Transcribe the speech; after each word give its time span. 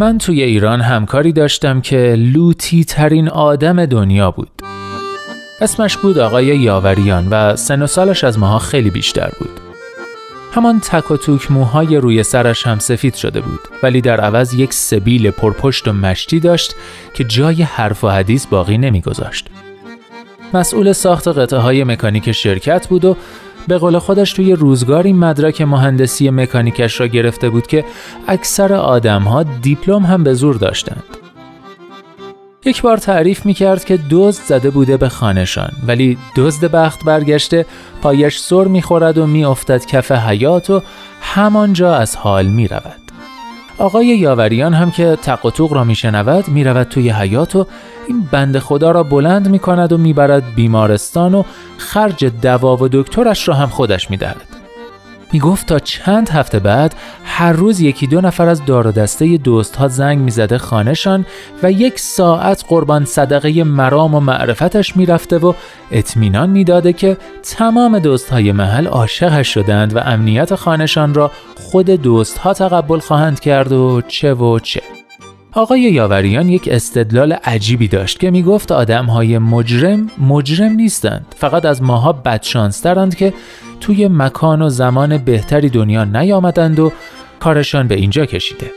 من 0.00 0.18
توی 0.18 0.42
ایران 0.42 0.80
همکاری 0.80 1.32
داشتم 1.32 1.80
که 1.80 2.14
لوتی 2.18 2.84
ترین 2.84 3.28
آدم 3.28 3.86
دنیا 3.86 4.30
بود. 4.30 4.48
اسمش 5.60 5.96
بود 5.96 6.18
آقای 6.18 6.46
یاوریان 6.46 7.28
و 7.28 7.56
سن 7.56 7.82
و 7.82 7.86
سالش 7.86 8.24
از 8.24 8.38
ماها 8.38 8.58
خیلی 8.58 8.90
بیشتر 8.90 9.30
بود. 9.38 9.60
همان 10.52 10.80
تک 10.80 11.10
و 11.10 11.16
توک 11.16 11.50
موهای 11.50 11.96
روی 11.96 12.22
سرش 12.22 12.66
هم 12.66 12.78
سفید 12.78 13.14
شده 13.14 13.40
بود 13.40 13.60
ولی 13.82 14.00
در 14.00 14.20
عوض 14.20 14.54
یک 14.54 14.74
سبیل 14.74 15.30
پرپشت 15.30 15.88
و 15.88 15.92
مشتی 15.92 16.40
داشت 16.40 16.74
که 17.14 17.24
جای 17.24 17.62
حرف 17.62 18.04
و 18.04 18.08
حدیث 18.08 18.46
باقی 18.46 18.78
نمیگذاشت. 18.78 19.46
مسئول 20.54 20.92
ساخت 20.92 21.28
قطعه 21.28 21.58
های 21.58 21.84
مکانیک 21.84 22.32
شرکت 22.32 22.88
بود 22.88 23.04
و 23.04 23.16
به 23.70 23.78
قول 23.78 23.98
خودش 23.98 24.32
توی 24.32 24.52
روزگاری 24.52 25.12
مدرک 25.12 25.60
مهندسی 25.60 26.30
مکانیکش 26.30 27.00
را 27.00 27.06
گرفته 27.06 27.50
بود 27.50 27.66
که 27.66 27.84
اکثر 28.28 28.72
آدم 28.72 29.22
ها 29.22 29.42
دیپلم 29.42 30.02
هم 30.02 30.24
به 30.24 30.34
زور 30.34 30.56
داشتند. 30.56 31.02
یک 32.64 32.82
بار 32.82 32.96
تعریف 32.96 33.46
می 33.46 33.54
کرد 33.54 33.84
که 33.84 33.98
دزد 34.10 34.42
زده 34.42 34.70
بوده 34.70 34.96
به 34.96 35.08
خانهشان 35.08 35.70
ولی 35.86 36.18
دزد 36.36 36.64
بخت 36.64 37.04
برگشته 37.04 37.66
پایش 38.02 38.38
سر 38.38 38.64
می 38.64 38.82
خورد 38.82 39.18
و 39.18 39.26
می 39.26 39.44
افتد 39.44 39.86
کف 39.86 40.12
حیات 40.12 40.70
و 40.70 40.82
همانجا 41.20 41.94
از 41.94 42.16
حال 42.16 42.46
می 42.46 42.68
رود. 42.68 43.09
آقای 43.80 44.06
یاوریان 44.06 44.74
هم 44.74 44.90
که 44.90 45.18
تق 45.22 45.72
را 45.72 45.84
میشنود 45.84 46.48
می‌رود 46.48 46.88
توی 46.88 47.10
حیات 47.10 47.56
و 47.56 47.66
این 48.08 48.28
بند 48.32 48.58
خدا 48.58 48.90
را 48.90 49.02
بلند 49.02 49.48
می 49.48 49.58
کند 49.58 49.92
و 49.92 49.98
می‌برد 49.98 50.54
بیمارستان 50.54 51.34
و 51.34 51.42
خرج 51.78 52.24
دوا 52.24 52.76
و 52.76 52.88
دکترش 52.88 53.48
را 53.48 53.54
هم 53.54 53.68
خودش 53.68 54.10
می‌دهد. 54.10 54.49
می 55.32 55.40
گفت 55.40 55.66
تا 55.66 55.78
چند 55.78 56.28
هفته 56.28 56.58
بعد 56.58 56.94
هر 57.24 57.52
روز 57.52 57.80
یکی 57.80 58.06
دو 58.06 58.20
نفر 58.20 58.48
از 58.48 58.64
دار 58.64 58.86
و 58.86 58.92
دسته 58.92 59.36
دوست 59.36 59.76
ها 59.76 59.88
زنگ 59.88 60.18
می‌زده 60.18 60.58
خانهشان 60.58 61.26
و 61.62 61.72
یک 61.72 61.98
ساعت 61.98 62.64
قربان 62.68 63.04
صدقه 63.04 63.64
مرام 63.64 64.14
و 64.14 64.20
معرفتش 64.20 64.96
می‌رفته 64.96 65.38
و 65.38 65.52
اطمینان 65.90 66.50
می‌داده 66.50 66.92
که 66.92 67.16
تمام 67.42 67.98
دوست 67.98 68.30
های 68.30 68.52
محل 68.52 68.86
عاشقش 68.86 69.54
شدند 69.54 69.96
و 69.96 69.98
امنیت 69.98 70.54
خانهشان 70.54 71.14
را 71.14 71.30
خود 71.56 71.90
دوست 71.90 72.38
ها 72.38 72.54
تقبل 72.54 72.98
خواهند 72.98 73.40
کرد 73.40 73.72
و 73.72 74.02
چه 74.08 74.34
و 74.34 74.58
چه. 74.58 74.99
آقای 75.52 75.80
یاوریان 75.80 76.48
یک 76.48 76.68
استدلال 76.72 77.32
عجیبی 77.32 77.88
داشت 77.88 78.20
که 78.20 78.30
می‌گفت 78.30 78.72
آدم 78.72 79.06
های 79.06 79.38
مجرم 79.38 80.10
مجرم 80.18 80.72
نیستند. 80.72 81.34
فقط 81.38 81.64
از 81.64 81.82
ماها 81.82 82.12
بدشانسترند 82.12 83.14
که 83.14 83.34
توی 83.80 84.08
مکان 84.08 84.62
و 84.62 84.68
زمان 84.68 85.18
بهتری 85.18 85.68
دنیا 85.68 86.04
نیامدند 86.04 86.78
و 86.78 86.92
کارشان 87.40 87.88
به 87.88 87.94
اینجا 87.94 88.26
کشیده. 88.26 88.70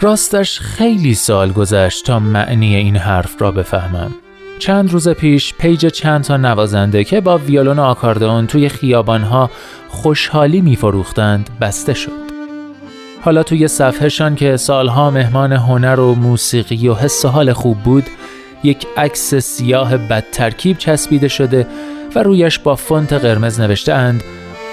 راستش 0.00 0.60
خیلی 0.60 1.14
سال 1.14 1.52
گذشت 1.52 2.06
تا 2.06 2.18
معنی 2.18 2.76
این 2.76 2.96
حرف 2.96 3.42
را 3.42 3.50
بفهمم. 3.50 4.14
چند 4.58 4.92
روز 4.92 5.08
پیش 5.08 5.54
پیج 5.54 5.86
چند 5.86 6.24
تا 6.24 6.36
نوازنده 6.36 7.04
که 7.04 7.20
با 7.20 7.38
ویولون 7.38 7.78
و 7.78 8.46
توی 8.46 8.68
خیابانها 8.68 9.50
خوشحالی 9.88 10.60
میفروختند 10.60 11.50
بسته 11.60 11.94
شد. 11.94 12.27
حالا 13.20 13.42
توی 13.42 13.68
صفحهشان 13.68 14.34
که 14.34 14.56
سالها 14.56 15.10
مهمان 15.10 15.52
هنر 15.52 16.00
و 16.00 16.14
موسیقی 16.14 16.88
و 16.88 16.94
حس 16.94 17.26
حال 17.26 17.52
خوب 17.52 17.78
بود 17.78 18.04
یک 18.64 18.86
عکس 18.96 19.34
سیاه 19.34 19.96
بد 19.96 20.24
ترکیب 20.32 20.78
چسبیده 20.78 21.28
شده 21.28 21.66
و 22.14 22.22
رویش 22.22 22.58
با 22.58 22.76
فونت 22.76 23.12
قرمز 23.12 23.60
نوشته 23.60 23.94
اند 23.94 24.22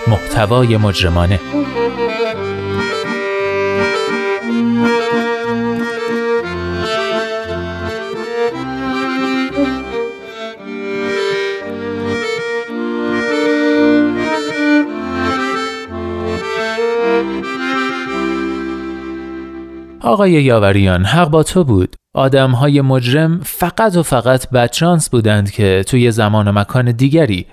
محتوای 0.08 0.78
مجرمانه. 0.78 1.40
آقای 20.06 20.32
یاوریان 20.32 21.06
حق 21.06 21.30
با 21.30 21.44
تو 21.44 21.64
بود. 21.64 21.96
آدم 22.14 22.52
های 22.52 22.82
مجرم 22.82 23.40
فقط 23.44 23.96
و 23.96 24.04
فقط 24.04 24.50
بدشانس 24.50 25.10
بودند 25.10 25.52
که 25.52 25.84
توی 25.88 26.12
زمان 26.12 26.48
و 26.48 26.52
مکان 26.52 26.92
دیگری 26.92 27.46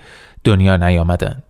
دنیا 0.43 0.77
نیامدند. 0.77 1.43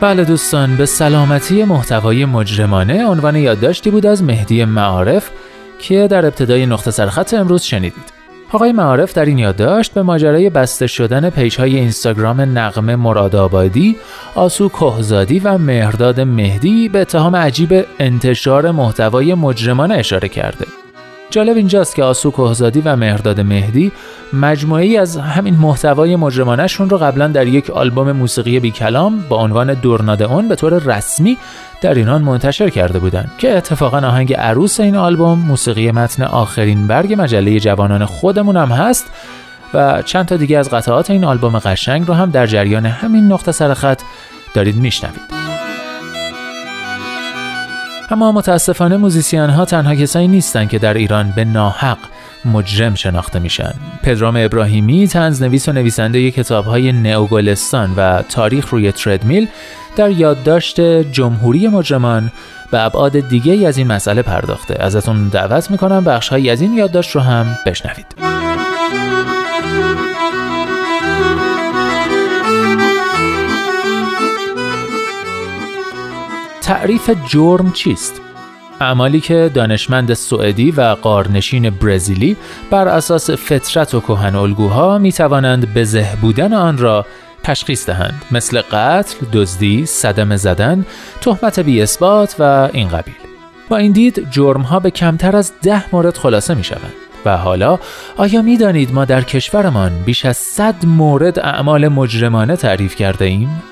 بله 0.00 0.24
دوستان 0.24 0.76
به 0.76 0.86
سلامتی 0.86 1.64
محتوای 1.64 2.24
مجرمانه 2.24 3.06
عنوان 3.06 3.36
یادداشتی 3.36 3.90
بود 3.90 4.06
از 4.06 4.22
مهدی 4.22 4.64
معارف 4.64 5.30
که 5.78 6.08
در 6.10 6.26
ابتدای 6.26 6.66
نقطه 6.66 6.90
سرخط 6.90 7.34
امروز 7.34 7.62
شنیدید. 7.62 8.14
آقای 8.52 8.72
معارف 8.72 9.12
در 9.12 9.24
این 9.24 9.38
یادداشت 9.38 9.94
به 9.94 10.02
ماجرای 10.02 10.50
بسته 10.50 10.86
شدن 10.86 11.30
پیج 11.30 11.58
های 11.58 11.76
اینستاگرام 11.76 12.40
نقمه 12.40 12.96
مرادآبادی، 12.96 13.96
آسو 14.34 14.68
کهزادی 14.68 15.38
و 15.38 15.58
مهرداد 15.58 16.20
مهدی 16.20 16.88
به 16.88 17.00
اتهام 17.00 17.36
عجیب 17.36 17.86
انتشار 17.98 18.70
محتوای 18.70 19.34
مجرمانه 19.34 19.94
اشاره 19.94 20.28
کرده. 20.28 20.83
جالب 21.34 21.56
اینجاست 21.56 21.94
که 21.94 22.02
آسو 22.02 22.30
کهزادی 22.30 22.80
و 22.80 22.96
مهرداد 22.96 23.40
مهدی 23.40 23.92
مجموعی 24.32 24.98
از 24.98 25.16
همین 25.16 25.54
محتوای 25.54 26.16
مجرمانشون 26.16 26.90
رو 26.90 26.98
قبلا 26.98 27.28
در 27.28 27.46
یک 27.46 27.70
آلبوم 27.70 28.12
موسیقی 28.12 28.60
بی 28.60 28.70
کلام 28.70 29.24
با 29.28 29.36
عنوان 29.36 29.74
دورناده 29.74 30.24
اون 30.24 30.48
به 30.48 30.56
طور 30.56 30.78
رسمی 30.78 31.38
در 31.80 31.94
ایران 31.94 32.22
منتشر 32.22 32.70
کرده 32.70 32.98
بودند 32.98 33.30
که 33.38 33.56
اتفاقا 33.56 33.98
آهنگ 33.98 34.34
عروس 34.34 34.80
این 34.80 34.96
آلبوم 34.96 35.38
موسیقی 35.38 35.90
متن 35.90 36.22
آخرین 36.22 36.86
برگ 36.86 37.14
مجله 37.18 37.60
جوانان 37.60 38.04
خودمون 38.04 38.56
هم 38.56 38.68
هست 38.68 39.06
و 39.74 40.02
چند 40.02 40.26
تا 40.26 40.36
دیگه 40.36 40.58
از 40.58 40.70
قطعات 40.70 41.10
این 41.10 41.24
آلبوم 41.24 41.58
قشنگ 41.58 42.06
رو 42.06 42.14
هم 42.14 42.30
در 42.30 42.46
جریان 42.46 42.86
همین 42.86 43.32
نقطه 43.32 43.52
سرخط 43.52 44.02
دارید 44.54 44.76
میشنوید. 44.76 45.43
اما 48.10 48.32
متاسفانه 48.32 48.96
موزیسین 48.96 49.50
ها 49.50 49.64
تنها 49.64 49.94
کسایی 49.94 50.28
نیستند 50.28 50.68
که 50.68 50.78
در 50.78 50.94
ایران 50.94 51.32
به 51.36 51.44
ناحق 51.44 51.98
مجرم 52.44 52.94
شناخته 52.94 53.38
میشن. 53.38 53.74
پدرام 54.02 54.36
ابراهیمی 54.36 55.08
تنزنویس 55.08 55.68
و 55.68 55.72
نویسنده 55.72 56.30
کتاب 56.30 56.64
های 56.64 56.92
نئوگلستان 56.92 57.94
و 57.96 58.22
تاریخ 58.22 58.68
روی 58.70 58.92
تردمیل 58.92 59.48
در 59.96 60.10
یادداشت 60.10 60.80
جمهوری 61.12 61.68
مجرمان 61.68 62.30
به 62.70 62.80
ابعاد 62.80 63.28
دیگه 63.28 63.68
از 63.68 63.78
این 63.78 63.86
مسئله 63.86 64.22
پرداخته. 64.22 64.82
ازتون 64.82 65.28
دعوت 65.28 65.70
می‌کنم 65.70 66.04
بخش 66.04 66.28
های 66.28 66.50
از 66.50 66.60
این 66.60 66.74
یادداشت 66.74 67.10
رو 67.10 67.20
هم 67.20 67.58
بشنوید. 67.66 68.06
تعریف 76.64 77.10
جرم 77.28 77.72
چیست؟ 77.72 78.20
اعمالی 78.80 79.20
که 79.20 79.50
دانشمند 79.54 80.14
سوئدی 80.14 80.70
و 80.70 80.80
قارنشین 80.80 81.70
برزیلی 81.70 82.36
بر 82.70 82.88
اساس 82.88 83.30
فطرت 83.30 83.94
و 83.94 84.00
کهن 84.00 84.34
الگوها 84.34 84.98
می 84.98 85.12
توانند 85.12 85.74
به 85.74 86.06
بودن 86.20 86.52
آن 86.52 86.78
را 86.78 87.06
تشخیص 87.42 87.86
دهند 87.86 88.22
مثل 88.30 88.60
قتل، 88.60 89.26
دزدی، 89.32 89.86
صدمه 89.86 90.36
زدن، 90.36 90.86
تهمت 91.20 91.60
بی 91.60 91.82
اثبات 91.82 92.36
و 92.38 92.68
این 92.72 92.88
قبیل. 92.88 93.14
با 93.68 93.76
این 93.76 93.92
دید 93.92 94.30
جرم 94.30 94.62
ها 94.62 94.80
به 94.80 94.90
کمتر 94.90 95.36
از 95.36 95.52
ده 95.62 95.94
مورد 95.94 96.16
خلاصه 96.16 96.54
می 96.54 96.64
شوند. 96.64 96.92
و 97.24 97.36
حالا 97.36 97.78
آیا 98.16 98.42
می 98.42 98.56
دانید 98.56 98.94
ما 98.94 99.04
در 99.04 99.22
کشورمان 99.22 99.92
بیش 100.04 100.24
از 100.24 100.36
100 100.36 100.86
مورد 100.86 101.38
اعمال 101.38 101.88
مجرمانه 101.88 102.56
تعریف 102.56 102.96
کرده 102.96 103.24
ایم؟ 103.24 103.62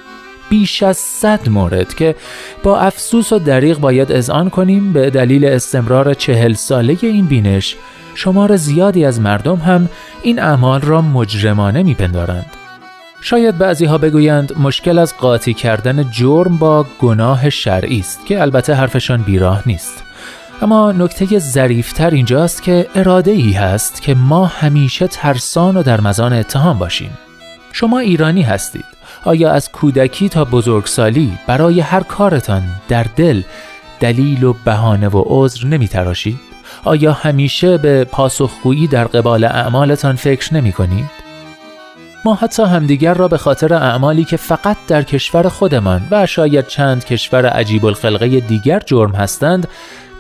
بیش 0.53 0.83
از 0.83 0.97
صد 0.97 1.49
مورد 1.49 1.95
که 1.95 2.15
با 2.63 2.79
افسوس 2.79 3.33
و 3.33 3.39
دریغ 3.39 3.79
باید 3.79 4.13
اذعان 4.13 4.51
کنیم 4.51 4.93
به 4.93 5.11
دلیل 5.11 5.45
استمرار 5.45 6.15
چهل 6.15 6.53
ساله 6.53 6.97
این 7.03 7.27
بینش 7.27 7.77
شمار 8.15 8.57
زیادی 8.57 9.05
از 9.05 9.21
مردم 9.21 9.57
هم 9.57 9.89
این 10.23 10.39
اعمال 10.39 10.81
را 10.81 11.03
مجرمانه 11.03 11.83
میپندارند. 11.83 12.47
شاید 13.21 13.59
بعضی 13.59 13.85
ها 13.85 13.99
بگویند 13.99 14.59
مشکل 14.59 14.99
از 14.99 15.17
قاطی 15.17 15.55
کردن 15.55 16.11
جرم 16.11 16.57
با 16.57 16.87
گناه 17.01 17.51
شرعی 17.51 18.01
است 18.01 18.27
که 18.27 18.43
البته 18.43 18.75
حرفشان 18.75 19.23
بیراه 19.23 19.63
نیست. 19.67 20.05
اما 20.63 20.93
نکته 20.93 21.39
ظریفتر 21.39 22.11
اینجاست 22.11 22.63
که 22.63 22.89
اراده 22.95 23.31
ای 23.31 23.53
هست 23.53 24.03
که 24.03 24.15
ما 24.15 24.47
همیشه 24.47 25.07
ترسان 25.07 25.77
و 25.77 25.83
در 25.83 26.01
مزان 26.01 26.33
اتهام 26.33 26.79
باشیم. 26.79 27.19
شما 27.73 27.99
ایرانی 27.99 28.43
هستید. 28.43 28.85
آیا 29.25 29.53
از 29.53 29.73
کودکی 29.73 30.29
تا 30.29 30.45
بزرگسالی 30.45 31.39
برای 31.47 31.81
هر 31.81 32.01
کارتان 32.03 32.63
در 32.89 33.07
دل 33.17 33.43
دلیل 34.01 34.45
و 34.45 34.55
بهانه 34.65 35.09
و 35.09 35.23
عذر 35.27 35.67
نمی 35.67 35.89
تراشید؟ 35.89 36.41
آیا 36.85 37.13
همیشه 37.13 37.79
به 37.79 38.05
پاسخگویی 38.05 38.87
در 38.87 39.05
قبال 39.05 39.45
اعمالتان 39.45 40.17
فکر 40.17 40.55
نمی 40.55 40.73
کنید؟ 40.73 41.23
ما 42.25 42.35
حتی 42.35 42.63
همدیگر 42.63 43.15
را 43.15 43.29
به 43.29 43.39
خاطر 43.39 43.75
اعمالی 43.75 44.25
که 44.25 44.37
فقط 44.37 44.77
در 44.89 45.03
کشور 45.03 45.49
خودمان 45.49 46.03
و 46.11 46.27
شاید 46.27 46.67
چند 46.67 47.05
کشور 47.05 47.47
عجیب 47.47 47.87
الخلقه 47.87 48.41
دیگر 48.41 48.81
جرم 48.87 49.15
هستند 49.15 49.69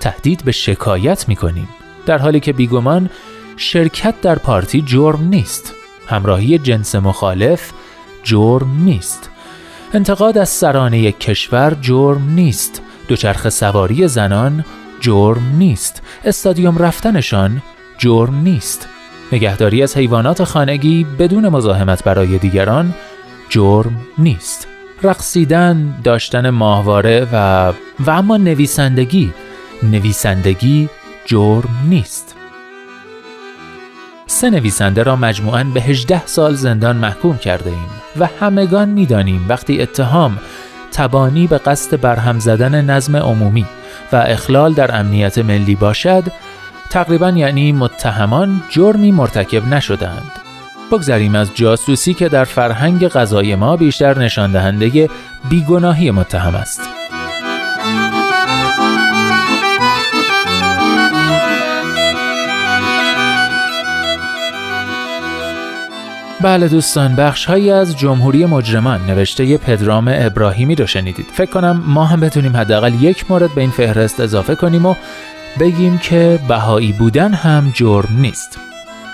تهدید 0.00 0.44
به 0.44 0.52
شکایت 0.52 1.28
می 1.28 1.37
کنیم 1.37 1.69
در 2.06 2.19
حالی 2.19 2.40
که 2.40 2.52
بیگمان 2.52 3.10
شرکت 3.56 4.20
در 4.20 4.38
پارتی 4.38 4.82
جرم 4.82 5.25
نیست 5.25 5.75
همراهی 6.06 6.58
جنس 6.58 6.94
مخالف 6.94 7.72
جرم 8.23 8.85
نیست. 8.85 9.31
انتقاد 9.95 10.39
از 10.39 10.49
سرانه 10.49 11.13
کشور 11.13 11.77
جرم 11.81 12.31
نیست. 12.35 12.83
دوچرخه 13.09 13.51
سواری 13.51 14.09
زنان 14.09 14.65
جرم 15.01 15.57
نیست. 15.59 16.03
استادیوم 16.25 16.79
رفتنشان 16.79 17.63
جرم 17.99 18.35
نیست. 18.43 18.89
نگهداری 19.33 19.83
از 19.83 19.97
حیوانات 19.97 20.45
خانگی 20.45 21.07
بدون 21.19 21.49
مزاحمت 21.49 22.05
برای 22.05 22.39
دیگران 22.39 22.95
جرم 23.49 24.01
نیست. 24.19 24.69
رقصیدن 25.03 25.95
داشتن 26.05 26.51
ماهواره 26.51 27.29
و 27.33 27.73
و 28.07 28.11
اما 28.11 28.37
نویسندگی. 28.37 29.33
نویسندگی 29.83 30.89
جرم 31.27 31.87
نیست. 31.89 32.42
سه 34.43 34.50
نویسنده 34.50 35.03
را 35.03 35.17
مجموعاً 35.17 35.65
به 35.65 35.81
18 35.81 36.27
سال 36.27 36.55
زندان 36.55 36.97
محکوم 36.97 37.39
کرده 37.39 37.71
ایم 37.71 37.89
و 38.19 38.29
همگان 38.41 38.89
می‌دانیم 38.89 39.47
وقتی 39.49 39.83
اتهام 39.83 40.39
تبانی 40.93 41.47
به 41.47 41.59
قصد 41.59 42.00
برهم 42.00 42.39
زدن 42.39 42.91
نظم 42.91 43.17
عمومی 43.17 43.67
و 44.12 44.17
اخلال 44.17 44.73
در 44.73 45.00
امنیت 45.00 45.39
ملی 45.39 45.75
باشد 45.75 46.25
تقریبا 46.91 47.31
یعنی 47.31 47.73
متهمان 47.73 48.62
جرمی 48.71 49.12
مرتکب 49.12 49.67
نشدند 49.67 50.33
بگذریم 50.93 51.35
از 51.35 51.50
جاسوسی 51.55 52.15
که 52.15 52.29
در 52.29 52.45
فرهنگ 52.45 53.09
غذای 53.09 53.55
ما 53.55 53.77
بیشتر 53.77 54.19
نشان 54.19 54.53
دهنده 54.53 55.09
بیگناهی 55.50 56.11
متهم 56.11 56.55
است. 56.55 56.81
بله 66.43 66.69
دوستان 66.69 67.17
بخش 67.17 67.44
هایی 67.44 67.71
از 67.71 67.99
جمهوری 67.99 68.47
مجرمان 68.47 69.06
نوشته 69.06 69.56
پدرام 69.59 70.09
ابراهیمی 70.09 70.75
رو 70.75 70.87
شنیدید. 70.87 71.27
فکر 71.33 71.50
کنم 71.50 71.83
ما 71.87 72.05
هم 72.05 72.21
بتونیم 72.21 72.56
حداقل 72.56 73.03
یک 73.03 73.31
مورد 73.31 73.55
به 73.55 73.61
این 73.61 73.71
فهرست 73.71 74.21
اضافه 74.21 74.55
کنیم 74.55 74.87
و 74.87 74.94
بگیم 75.61 75.99
که 75.99 76.39
بهایی 76.49 76.93
بودن 76.93 77.35
هم 77.35 77.73
جرم 77.75 78.17
نیست. 78.19 78.59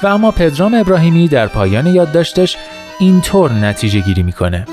و 0.03 0.07
اما 0.07 0.31
پدرام 0.31 0.75
ابراهیمی 0.75 1.29
در 1.29 1.47
پایان 1.47 1.87
یادداشتش 1.87 2.57
اینطور 3.01 3.53
نتیجه 3.53 4.01
گیری 4.01 4.23
می‌کنه. 4.23 4.65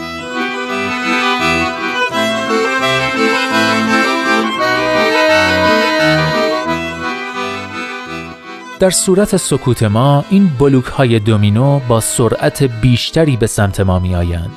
در 8.79 8.89
صورت 8.89 9.37
سکوت 9.37 9.83
ما 9.83 10.25
این 10.29 10.51
بلوک 10.59 10.85
های 10.85 11.19
دومینو 11.19 11.79
با 11.79 11.99
سرعت 11.99 12.63
بیشتری 12.63 13.37
به 13.37 13.47
سمت 13.47 13.79
ما 13.79 13.99
می 13.99 14.15
آیند. 14.15 14.55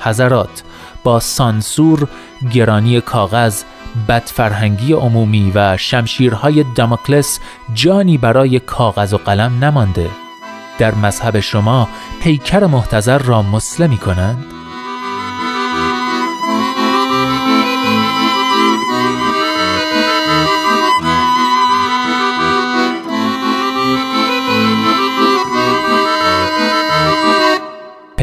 حضرات 0.00 0.62
با 1.04 1.20
سانسور، 1.20 2.08
گرانی 2.52 3.00
کاغذ، 3.00 3.62
بدفرهنگی 4.08 4.92
عمومی 4.92 5.52
و 5.54 5.76
شمشیرهای 5.76 6.64
دامکلس 6.74 7.40
جانی 7.74 8.18
برای 8.18 8.58
کاغذ 8.58 9.14
و 9.14 9.16
قلم 9.16 9.64
نمانده. 9.64 10.10
در 10.78 10.94
مذهب 10.94 11.40
شما 11.40 11.88
پیکر 12.22 12.66
محتضر 12.66 13.18
را 13.18 13.42
مسلمی 13.42 13.98
کنند؟ 13.98 14.55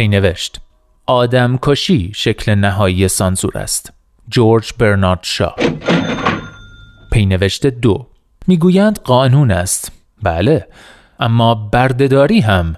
نوشت. 0.07 0.61
آدم 1.05 1.59
کشی 1.61 2.11
شکل 2.15 2.55
نهایی 2.55 3.07
سانسور 3.07 3.57
است. 3.57 3.93
جورج 4.29 4.73
برنارد 4.79 5.19
شا 5.21 5.55
پینوشت 7.11 7.67
دو. 7.67 8.07
می‌گویند 8.47 8.99
قانون 8.99 9.51
است. 9.51 9.91
بله. 10.23 10.67
اما 11.19 11.55
بردهداری 11.55 12.39
هم 12.39 12.75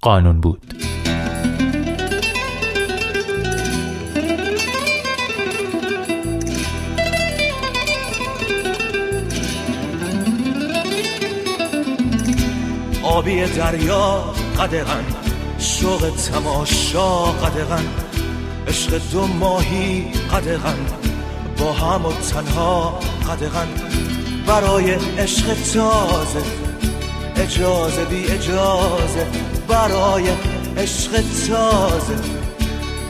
قانون 0.00 0.40
بود. 0.40 0.74
آبی 13.02 13.44
دریا 13.44 14.34
قدغن 14.58 15.25
شوق 15.66 16.10
تماشا 16.10 17.24
قدغن 17.24 17.84
عشق 18.68 19.00
دو 19.12 19.26
ماهی 19.26 20.04
قدغن 20.32 20.78
با 21.58 21.72
هم 21.72 22.06
و 22.06 22.12
تنها 22.12 23.00
قدغن. 23.28 23.68
برای 24.46 24.90
عشق 25.18 25.46
تازه 25.54 26.42
اجازه 27.36 28.04
بی 28.04 28.26
اجازه. 28.26 29.26
برای 29.68 30.24
عشق 30.76 31.10
تازه 31.48 32.16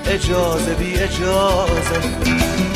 اجازه 0.07 0.75
بی 0.75 0.95
اجازه. 0.95 2.76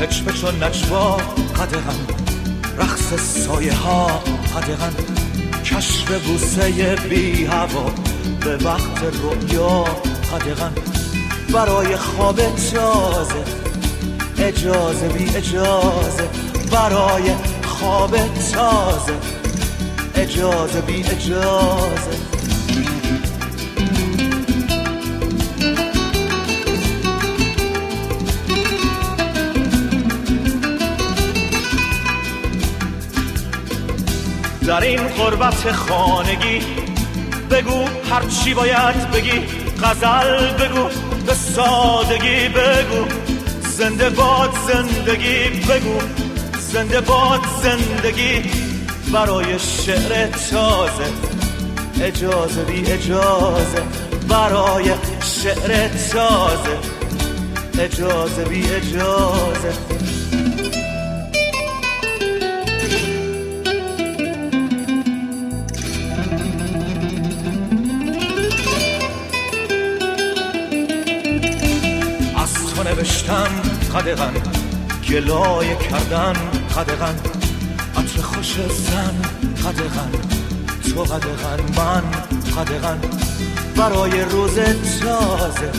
پچ 0.00 0.44
و 0.44 0.50
نجوا 0.50 1.16
قدغن 1.56 1.98
رقص 2.78 3.14
سایه 3.14 3.74
ها 3.74 4.06
قدغن. 4.56 4.94
کشف 5.64 6.26
بوسه 6.26 6.96
بی 7.10 7.46
هوا 7.46 7.90
به 8.40 8.56
وقت 8.56 9.02
رویا 9.22 9.84
قدغن. 10.32 10.72
برای 11.52 11.96
خواب 11.96 12.36
تازه 12.36 13.44
اجازه 14.38 15.08
بی 15.08 15.36
اجازه. 15.36 16.28
برای 16.72 17.34
خواب 17.64 18.16
تازه 18.52 19.12
اجازه 20.14 20.80
بی 20.80 21.04
اجازه. 21.04 22.39
در 34.80 34.86
این 34.86 35.08
قربت 35.08 35.72
خانگی. 35.72 36.60
بگو 37.50 37.84
هر 38.10 38.22
چی 38.28 38.54
باید 38.54 39.10
بگی 39.10 39.40
غزل 39.82 40.52
بگو 40.52 40.88
به 41.26 41.34
سادگی 41.34 42.48
بگو. 42.48 43.04
زنده 43.62 44.10
باد 44.10 44.50
زندگی 44.66 45.48
بگو 45.48 45.98
زنده 46.58 47.00
باد 47.00 47.40
زندگی. 47.62 48.42
برای 49.12 49.58
شعر 49.58 50.26
تازه 50.26 51.10
اجازه 52.00 52.62
بی 52.62 52.92
اجازه. 52.92 53.82
برای 54.28 54.90
شعر 55.42 55.88
تازه 55.88 56.78
اجازه 57.78 58.44
بی 58.44 58.70
اجازه. 58.70 59.72
نوشتن 72.90 73.50
قدغن 73.94 74.34
گلای 75.08 75.76
کردن 75.76 76.32
قدغن 76.76 77.16
عطر 77.96 78.22
خوش 78.22 78.54
زن 78.54 79.14
قدغن 79.64 80.12
تو 80.82 81.02
قدغن 81.02 81.60
من 81.76 82.02
قدغن 82.56 82.98
برای 83.76 84.20
روز 84.20 84.54
تازه 85.00 85.70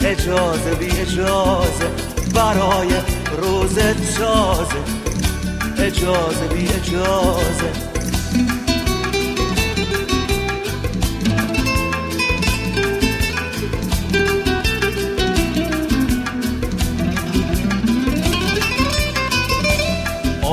اجازه 0.00 0.74
بی 0.74 0.90
اجازه. 0.90 1.88
برای 2.34 2.88
روز 3.42 3.78
تازه 4.18 4.82
اجازه 5.78 6.46
بی 6.54 6.68
اجازه. 6.68 7.95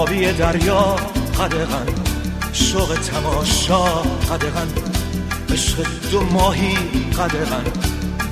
آبی 0.03 0.33
دریا 0.33 0.95
قدغن. 1.39 1.87
شوق 2.53 2.93
تماشا 2.95 3.83
قدغن. 4.29 4.67
عشق 5.49 5.77
دو 6.11 6.21
ماهی 6.21 6.77
قدغن. 7.17 7.63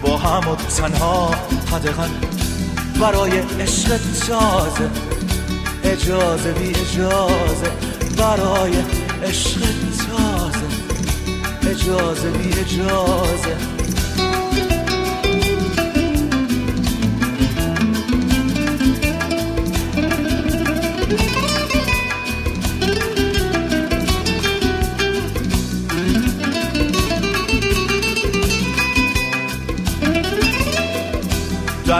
با 0.01 0.17
هم 0.17 0.49
و 0.49 0.55
تنها 0.55 1.31
قدغن. 1.71 2.11
برای 3.01 3.39
عشق 3.59 3.97
تازه 4.27 4.89
اجازه 5.83 6.51
بی 6.51 6.69
اجازه. 6.69 7.71
برای 8.17 8.73
عشق 9.23 9.59
تازه 9.97 10.67
اجازه 11.71 12.29
بی 12.29 12.59
اجازه. 12.59 13.57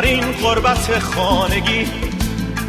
در 0.02 0.08
این 0.08 0.32
قربت 0.32 1.00
خانگی. 1.00 1.86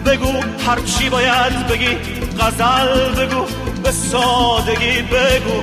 بگو 0.06 0.32
هرچی 0.66 1.08
باید 1.10 1.66
بگی 1.66 1.96
غزل 2.40 3.14
بگو 3.14 3.46
به 3.82 3.90
سادگی 3.90 5.02
بگو. 5.02 5.62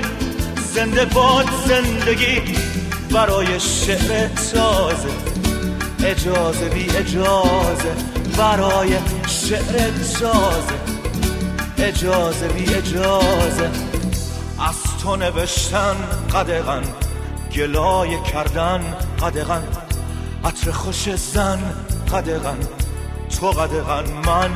زنده 0.74 1.06
باد 1.06 1.46
زندگی 1.66 2.42
برای 3.12 3.60
شعر 3.60 4.28
تازه. 4.28 5.10
اجازه 6.04 6.70
بی 6.70 6.90
اجازه 6.90 7.96
برای 8.38 8.90
شعر 9.28 9.92
تازه. 10.20 10.80
اجازه 11.78 12.48
بی 12.48 12.74
اجازه. 12.76 13.70
از 14.60 15.04
تو 15.04 15.16
نوشتن 15.16 15.96
قدغن 16.34 16.84
گلای 17.54 18.18
کردن 18.34 18.82
قدغن. 19.22 19.89
عطر 20.46 20.72
خوش 20.72 21.10
زن 21.16 21.60
قدغن. 22.12 22.58
تو 23.40 23.48
قدغن 23.48 24.04
من 24.26 24.52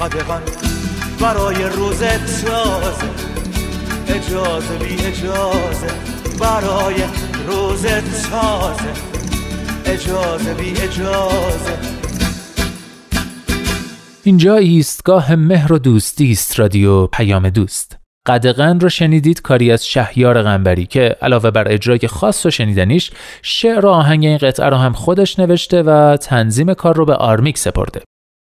قدغن. 0.00 0.42
برای 1.20 1.64
روز 1.64 1.98
تازه 1.98 3.10
اجازه 4.08 4.76
بی 4.78 5.06
اجازه. 5.06 5.86
برای 6.40 7.02
روز 7.46 7.86
تازه 8.30 8.92
اجازه 9.84 10.54
بی 10.54 10.70
اجازه. 10.70 11.78
اینجا 14.22 14.56
ایستگاه 14.56 15.34
مهر 15.34 15.72
و 15.72 15.78
دوستی 15.78 16.32
است 16.32 16.58
رادیو 16.58 17.06
پیام 17.06 17.48
دوست. 17.50 17.85
قدغن 18.26 18.80
رو 18.80 18.88
شنیدید 18.88 19.42
کاری 19.42 19.72
از 19.72 19.86
شهیار 19.86 20.42
غنبری 20.42 20.86
که 20.86 21.16
علاوه 21.22 21.50
بر 21.50 21.72
اجرای 21.72 22.08
خاص 22.08 22.46
و 22.46 22.50
شنیدنیش 22.50 23.10
شعر 23.42 23.86
و 23.86 23.88
آهنگ 23.88 24.24
این 24.24 24.38
قطعه 24.38 24.66
رو 24.66 24.76
هم 24.76 24.92
خودش 24.92 25.38
نوشته 25.38 25.82
و 25.82 26.16
تنظیم 26.16 26.74
کار 26.74 26.96
رو 26.96 27.04
به 27.04 27.14
آرمیک 27.14 27.58
سپرده. 27.58 28.00